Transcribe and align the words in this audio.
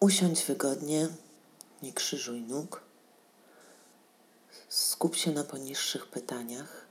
Usiądź 0.00 0.44
wygodnie, 0.44 1.08
nie 1.82 1.92
krzyżuj 1.92 2.40
nóg. 2.40 2.82
Skup 4.68 5.16
się 5.16 5.30
na 5.30 5.44
poniższych 5.44 6.06
pytaniach, 6.06 6.86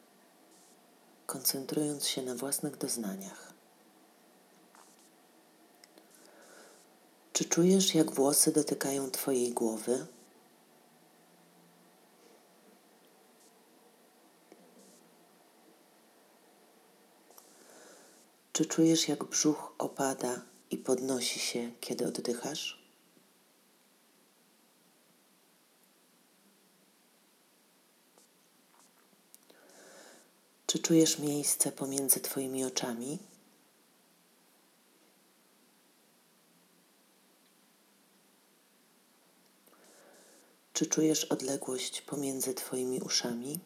koncentrując 1.26 2.08
się 2.08 2.22
na 2.22 2.36
własnych 2.36 2.78
doznaniach. 2.78 3.54
Czy 7.34 7.46
czujesz, 7.46 7.96
jak 7.96 8.12
włosy 8.12 8.52
dotykają 8.52 9.12
Twojej 9.12 9.54
głowy? 9.54 10.06
Czy 18.54 18.66
czujesz, 18.66 19.08
jak 19.08 19.24
brzuch 19.24 19.74
opada 19.78 20.42
i 20.72 20.78
podnosi 20.78 21.40
się, 21.40 21.72
kiedy 21.82 22.08
oddychasz? 22.08 22.79
Czy 30.70 30.80
czujesz 30.80 31.20
miejsce 31.20 31.72
pomiędzy 31.72 32.20
Twoimi 32.20 32.66
oczami? 32.66 33.20
Czy 40.74 40.86
czujesz 40.86 41.26
odległość 41.26 42.02
pomiędzy 42.02 42.54
Twoimi 42.54 43.02
uszami? 43.02 43.60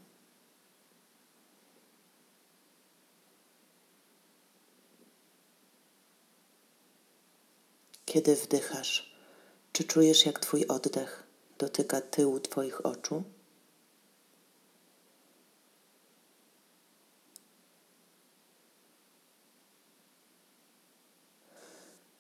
Kiedy 8.06 8.36
wdychasz, 8.36 9.16
czy 9.74 9.84
czujesz, 9.84 10.26
jak 10.26 10.40
Twój 10.40 10.68
oddech 10.68 11.24
dotyka 11.58 12.02
tyłu 12.02 12.40
Twoich 12.40 12.86
oczu? 12.86 13.24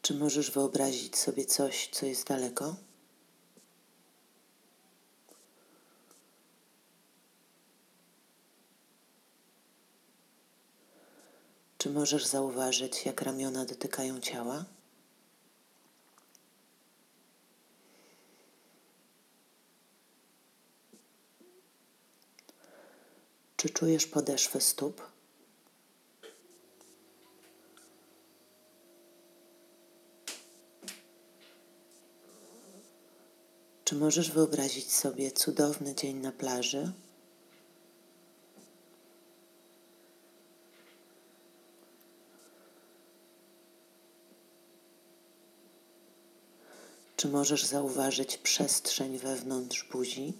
Czy 0.03 0.13
możesz 0.13 0.51
wyobrazić 0.51 1.17
sobie 1.17 1.45
coś, 1.45 1.89
co 1.91 2.05
jest 2.05 2.27
daleko? 2.27 2.75
Czy 11.77 11.89
możesz 11.89 12.25
zauważyć, 12.25 13.05
jak 13.05 13.21
ramiona 13.21 13.65
dotykają 13.65 14.19
ciała? 14.19 14.65
Czy 23.57 23.69
czujesz 23.69 24.05
podeszwę 24.05 24.61
stóp? 24.61 25.12
Czy 33.83 33.95
możesz 33.95 34.31
wyobrazić 34.31 34.93
sobie 34.93 35.31
cudowny 35.31 35.95
dzień 35.95 36.17
na 36.17 36.31
plaży? 36.31 36.91
Czy 47.15 47.27
możesz 47.27 47.63
zauważyć 47.65 48.37
przestrzeń 48.37 49.17
wewnątrz 49.17 49.89
buzi? 49.91 50.33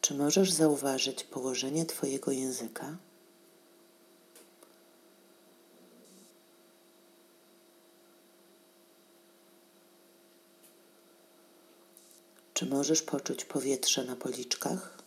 Czy 0.00 0.14
możesz 0.14 0.52
zauważyć 0.52 1.24
położenie 1.24 1.86
Twojego 1.86 2.32
języka? 2.32 2.96
Czy 12.62 12.68
możesz 12.68 13.02
poczuć 13.02 13.44
powietrze 13.44 14.04
na 14.04 14.16
policzkach? 14.16 14.98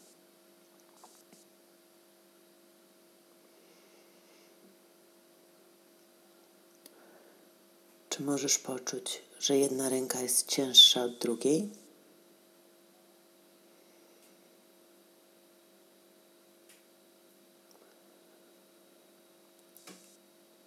Czy 8.10 8.24
możesz 8.24 8.60
poczuć, 8.60 9.22
że 9.40 9.58
jedna 9.58 9.90
ręka 9.90 10.22
jest 10.22 10.48
cięższa 10.48 11.04
od 11.04 11.18
drugiej? 11.18 11.70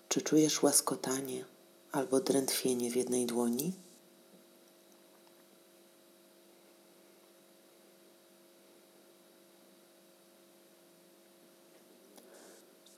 Czy 0.09 0.23
czujesz 0.23 0.63
łaskotanie 0.63 1.45
albo 1.93 2.21
drętwienie 2.21 2.91
w 2.91 2.97
jednej 2.97 3.27
dłoni? 3.27 3.73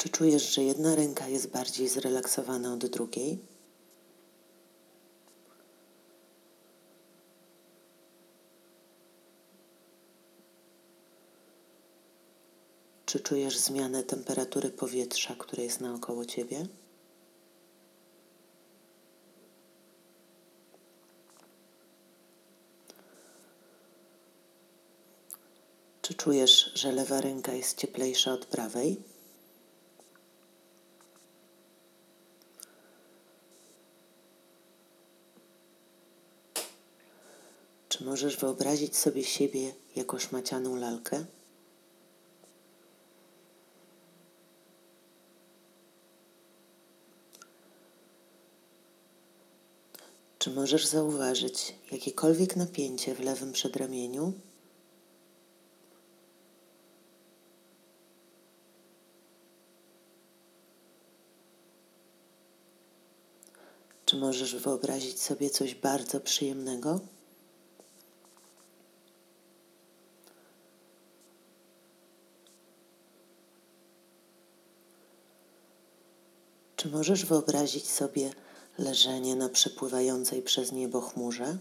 Czy 0.00 0.08
czujesz, 0.08 0.54
że 0.54 0.62
jedna 0.62 0.94
ręka 0.94 1.28
jest 1.28 1.50
bardziej 1.50 1.88
zrelaksowana 1.88 2.72
od 2.72 2.86
drugiej? 2.86 3.38
Czy 13.06 13.20
czujesz 13.20 13.58
zmianę 13.58 14.02
temperatury 14.02 14.70
powietrza, 14.70 15.34
które 15.38 15.64
jest 15.64 15.80
naokoło 15.80 16.24
ciebie? 16.24 16.66
Czy 26.02 26.14
czujesz, 26.14 26.72
że 26.74 26.92
lewa 26.92 27.20
ręka 27.20 27.52
jest 27.52 27.78
cieplejsza 27.78 28.32
od 28.32 28.46
prawej? 28.46 29.19
Możesz 38.10 38.36
wyobrazić 38.36 38.96
sobie 38.96 39.24
siebie 39.24 39.74
jako 39.96 40.18
szmacianą 40.18 40.76
lalkę? 40.76 41.24
Czy 50.38 50.50
możesz 50.50 50.86
zauważyć 50.86 51.74
jakiekolwiek 51.92 52.56
napięcie 52.56 53.14
w 53.14 53.20
lewym 53.20 53.52
przedramieniu? 53.52 54.32
Czy 64.04 64.16
możesz 64.16 64.56
wyobrazić 64.56 65.22
sobie 65.22 65.50
coś 65.50 65.74
bardzo 65.74 66.20
przyjemnego? 66.20 67.00
Czy 76.80 76.88
możesz 76.88 77.24
wyobrazić 77.24 77.88
sobie 77.90 78.30
leżenie 78.78 79.36
na 79.36 79.48
przepływającej 79.48 80.42
przez 80.42 80.72
niebo 80.72 81.00
chmurze? 81.00 81.58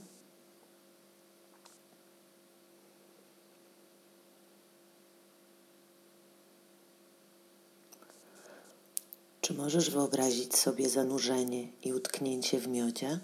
Czy 9.41 9.53
możesz 9.53 9.89
wyobrazić 9.89 10.55
sobie 10.55 10.89
zanurzenie 10.89 11.67
i 11.83 11.93
utknięcie 11.93 12.59
w 12.59 12.67
miodzie? 12.67 13.19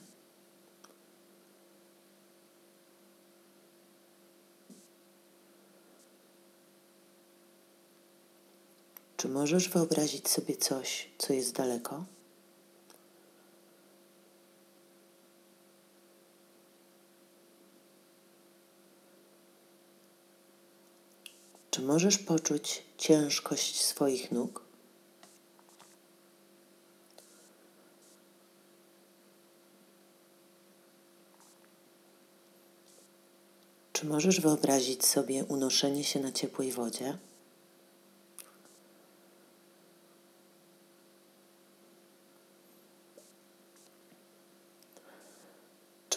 Czy 9.26 9.32
możesz 9.32 9.70
wyobrazić 9.70 10.30
sobie 10.30 10.58
coś, 10.58 11.10
co 11.18 11.34
jest 11.34 11.56
daleko? 11.56 12.06
Czy 21.72 21.82
możesz 21.82 22.18
poczuć 22.18 22.84
ciężkość 22.98 23.82
swoich 23.82 24.32
nóg? 24.32 24.62
Czy 33.94 34.06
możesz 34.06 34.42
wyobrazić 34.42 35.06
sobie 35.06 35.46
unoszenie 35.46 36.04
się 36.04 36.20
na 36.20 36.32
ciepłej 36.32 36.72
wodzie? 36.72 37.18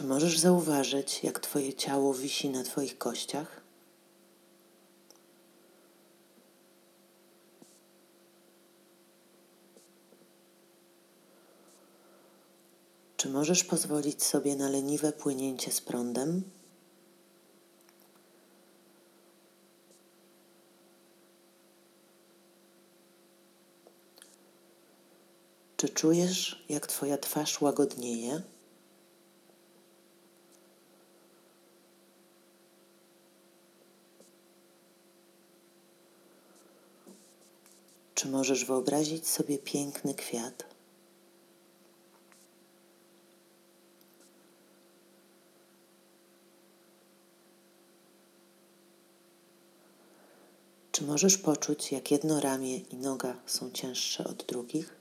Możesz 0.08 0.38
zauważyć, 0.38 1.24
jak 1.24 1.40
Twoje 1.40 1.74
ciało 1.74 2.14
wisi 2.14 2.50
na 2.50 2.64
Twoich 2.64 2.98
kościach? 2.98 3.60
Czy 13.16 13.28
możesz 13.28 13.64
pozwolić 13.64 14.22
sobie 14.22 14.56
na 14.56 14.68
leniwe 14.68 15.12
płynięcie 15.12 15.72
z 15.72 15.80
prądem? 15.80 16.42
Czy 25.76 25.88
czujesz, 25.88 26.64
jak 26.68 26.86
Twoja 26.86 27.18
twarz 27.18 27.60
łagodnieje? 27.60 28.42
Czy 38.18 38.28
możesz 38.28 38.64
wyobrazić 38.64 39.28
sobie 39.28 39.58
piękny 39.58 40.14
kwiat? 40.14 40.64
Czy 50.92 51.04
możesz 51.04 51.38
poczuć, 51.38 51.92
jak 51.92 52.10
jedno 52.10 52.40
ramię 52.40 52.76
i 52.78 52.96
noga 52.96 53.36
są 53.46 53.70
cięższe 53.70 54.24
od 54.24 54.44
drugich? 54.44 54.97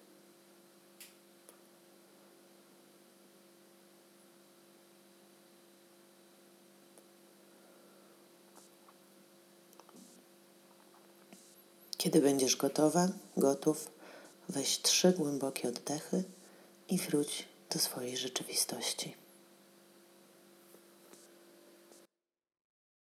Kiedy 11.97 12.21
będziesz 12.21 12.55
gotowa, 12.55 13.07
gotów, 13.37 13.91
weź 14.49 14.81
trzy 14.81 15.11
głębokie 15.11 15.69
oddechy 15.69 16.23
i 16.89 16.97
wróć 16.97 17.45
do 17.73 17.79
swojej 17.79 18.17
rzeczywistości. 18.17 19.15